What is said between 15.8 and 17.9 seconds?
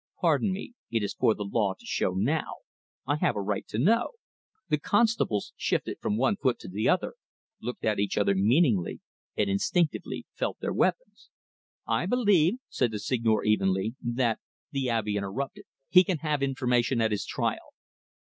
"He can have information at his trial."